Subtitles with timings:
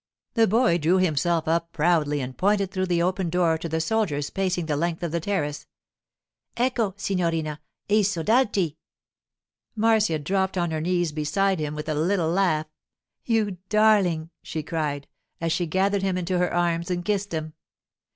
[0.33, 4.31] The boy drew himself up proudly and pointed through the open door to the soldiers
[4.31, 5.67] pacing the length of the terrace.
[6.57, 6.95] 'Ecco!
[6.97, 7.61] signorina.
[7.87, 8.77] I soldati!'
[9.75, 12.65] Marcia dropped on her knees beside him with a little laugh.
[13.25, 15.07] 'You darling!' she cried
[15.39, 17.53] as she gathered him into her arms and kissed him.